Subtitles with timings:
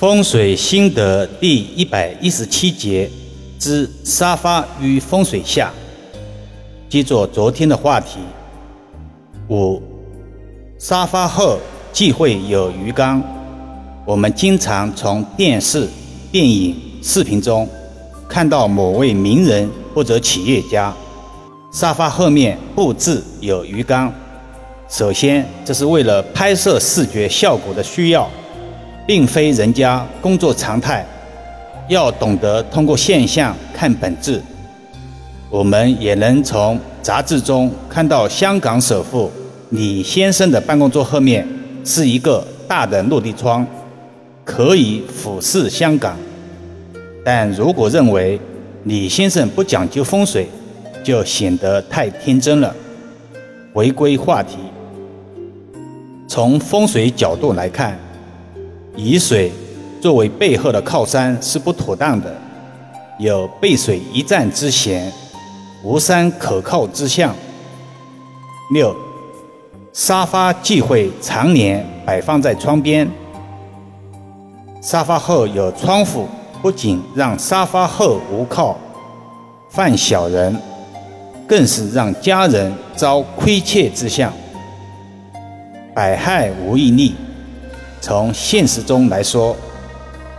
[0.00, 3.06] 风水心得第一百一十七节
[3.58, 5.70] 之沙发与风水下，
[6.88, 8.18] 接着昨天的话题。
[9.50, 9.78] 五，
[10.78, 11.58] 沙发后
[11.92, 13.22] 忌讳有鱼缸。
[14.06, 15.86] 我们经常从电视、
[16.32, 17.68] 电影、视频中
[18.26, 20.90] 看到某位名人或者企业家
[21.70, 24.10] 沙发后面布置有鱼缸。
[24.88, 28.26] 首先，这是为了拍摄视觉效果的需要。
[29.06, 31.04] 并非人家工作常态，
[31.88, 34.40] 要懂得通过现象看本质。
[35.48, 39.30] 我们也能从杂志中看到，香港首富
[39.70, 41.46] 李先生的办公桌后面
[41.84, 43.66] 是一个大的落地窗，
[44.44, 46.16] 可以俯视香港。
[47.24, 48.38] 但如果认为
[48.84, 50.46] 李先生不讲究风水，
[51.02, 52.74] 就显得太天真了。
[53.72, 54.58] 回归话题，
[56.28, 57.98] 从风水角度来看。
[58.96, 59.52] 以水
[60.00, 62.34] 作为背后的靠山是不妥当的，
[63.18, 65.10] 有背水一战之嫌，
[65.82, 67.34] 无山可靠之象。
[68.72, 68.94] 六，
[69.92, 73.08] 沙发忌讳常年摆放在窗边。
[74.82, 76.26] 沙发后有窗户，
[76.62, 78.78] 不仅让沙发后无靠，
[79.68, 80.56] 犯小人，
[81.46, 84.32] 更是让家人遭亏欠之象，
[85.94, 87.14] 百害无一利。
[88.00, 89.54] 从现实中来说，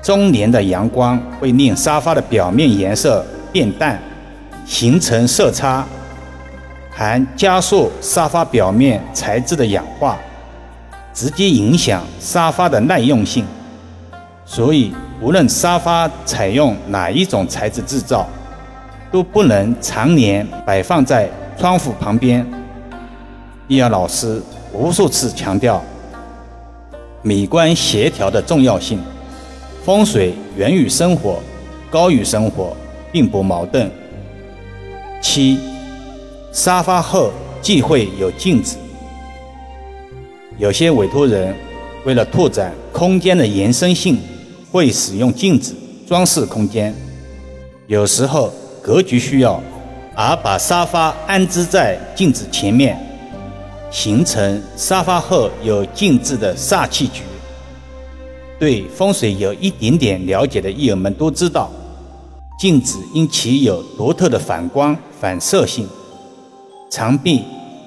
[0.00, 4.00] 中年的阳光会令沙发的表面颜色变淡，
[4.64, 5.84] 形成色差，
[6.90, 10.16] 还加速沙发表面材质的氧化，
[11.12, 13.44] 直接影响沙发的耐用性。
[14.46, 18.26] 所以，无论沙发采用哪一种材质制造，
[19.10, 21.28] 都不能常年摆放在
[21.58, 22.46] 窗户旁边。
[23.66, 24.40] 易遥老师
[24.72, 25.82] 无数次强调。
[27.22, 28.98] 美观协调的重要性，
[29.84, 31.40] 风水源于生活，
[31.90, 32.76] 高于生活，
[33.10, 33.90] 并不矛盾。
[35.20, 35.58] 七，
[36.52, 38.76] 沙发后忌讳有镜子。
[40.58, 41.54] 有些委托人
[42.04, 44.18] 为了拓展空间的延伸性，
[44.70, 45.74] 会使用镜子
[46.06, 46.94] 装饰空间。
[47.88, 49.60] 有时候格局需要，
[50.14, 52.96] 而把沙发安置在镜子前面。
[53.90, 57.22] 形成沙发后有静置的煞气局。
[58.58, 61.70] 对风水有一点点了解的艺友们都知道，
[62.58, 65.86] 镜子因其有独特的反光反射性，
[66.90, 67.42] 常被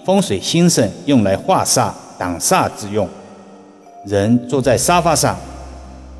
[0.06, 3.08] 风水先生用来化煞挡煞之用。
[4.06, 5.38] 人坐在沙发上，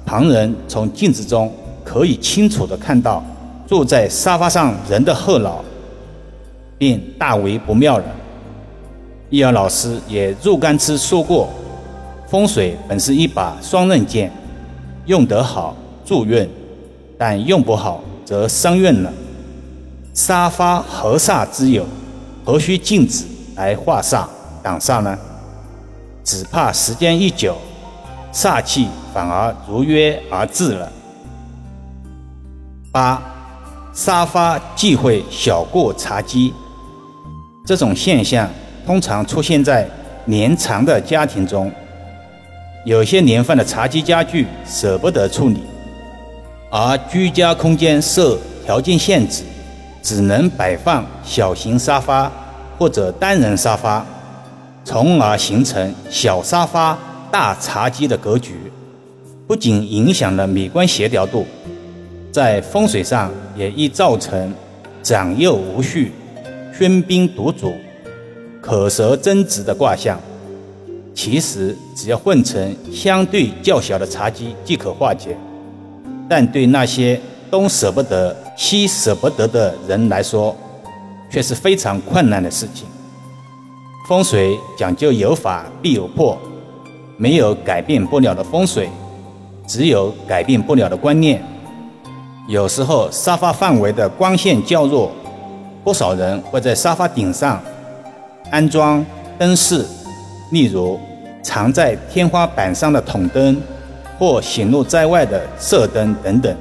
[0.06, 1.52] 旁人从镜子中
[1.84, 3.24] 可以清楚地看到
[3.66, 5.64] 坐在沙发上人的后脑，
[6.78, 8.06] 便大为不妙了。
[9.32, 11.50] 易遥老师也若干次说过，
[12.28, 14.30] 风水本是一把双刃剑，
[15.06, 16.48] 用得好助运，
[17.18, 19.12] 但用不好则伤运了。
[20.14, 21.86] 沙发合煞之有，
[22.44, 23.26] 何须镜子
[23.56, 24.26] 来化煞
[24.62, 25.18] 挡煞呢？
[26.26, 27.56] 只怕时间一久，
[28.34, 30.92] 煞气反而如约而至了。
[32.92, 33.22] 八，
[33.94, 36.54] 沙发忌讳小过茶几，
[37.66, 38.50] 这种现象。
[38.86, 39.88] 通常出现在
[40.26, 41.72] 年长的家庭中，
[42.86, 45.62] 有些年份的茶几家具舍不得处理，
[46.70, 49.44] 而居家空间受条件限制，
[50.02, 52.32] 只能摆放小型沙发
[52.78, 54.06] 或者单人沙发，
[54.84, 56.98] 从而形成小沙发
[57.32, 58.72] 大茶几的格局，
[59.48, 61.46] 不仅影响了美观协调度，
[62.32, 64.54] 在风水上也易造成
[65.04, 66.12] 长幼无序、
[66.78, 67.74] 喧宾夺主。
[68.62, 70.20] 可舌争执的卦象，
[71.16, 75.36] 其实只要混成相对较小的茶几即可化解，
[76.30, 80.56] 但对那些东舍不得西舍不得的人来说，
[81.32, 82.86] 却是非常困难的事情。
[84.08, 86.38] 风水讲究有法必有破，
[87.18, 88.88] 没有改变不了的风水，
[89.66, 91.44] 只有改变不了的观念。
[92.48, 95.12] 有时候沙发范围的光线较弱，
[95.84, 97.60] 不少人会在沙发顶上。
[98.52, 99.04] 安装
[99.40, 99.86] 灯饰，
[100.52, 101.00] 例如
[101.42, 103.60] 藏在天花板上的筒灯，
[104.20, 106.54] 或显露在外的射灯等等。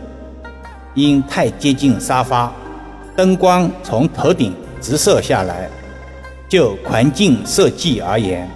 [0.94, 2.52] 因太接近沙发，
[3.16, 5.68] 灯光从头顶直射下来。
[6.48, 8.48] 就环境设计而言，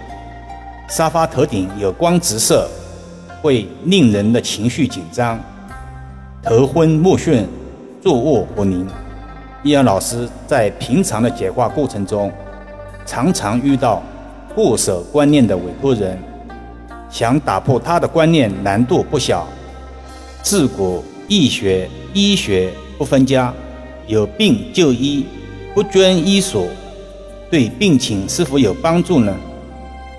[0.87, 2.67] 沙发头顶有光直射，
[3.41, 5.37] 会令人的情绪紧张，
[6.41, 7.43] 头昏目眩，
[8.01, 8.87] 坐卧不宁。
[9.61, 12.31] 易阳老师在平常的解卦过程中。
[13.05, 14.01] 常常遇到
[14.55, 16.17] 固守观念的委托人，
[17.09, 19.47] 想打破他的观念难度不小。
[20.41, 23.53] 自古易学医学不分家，
[24.07, 25.25] 有病就医，
[25.73, 26.67] 不捐医所，
[27.49, 29.35] 对病情是否有帮助呢？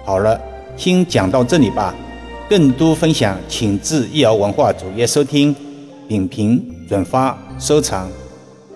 [0.05, 0.41] 好了，
[0.77, 1.95] 先讲到这里吧。
[2.49, 5.55] 更多分享，请至易瑶文化主页收听、
[6.07, 8.09] 点评、转发、收藏。